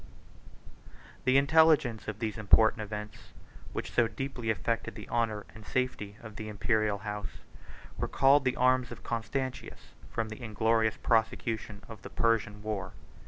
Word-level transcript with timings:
]The 1.25 1.37
intelligence 1.37 2.07
of 2.07 2.17
these 2.17 2.39
important 2.39 2.81
events, 2.81 3.33
which 3.71 3.91
so 3.91 4.07
deeply 4.07 4.49
affected 4.49 4.95
the 4.95 5.07
honor 5.09 5.45
and 5.53 5.63
safety 5.63 6.17
of 6.23 6.37
the 6.37 6.49
Imperial 6.49 6.97
house, 6.97 7.41
recalled 7.99 8.43
the 8.43 8.55
arms 8.55 8.91
of 8.91 9.03
Constantius 9.03 9.93
from 10.09 10.29
the 10.29 10.41
inglorious 10.41 10.97
prosecution 10.97 11.83
of 11.87 12.01
the 12.01 12.09
Persian 12.09 12.63
war. 12.63 12.93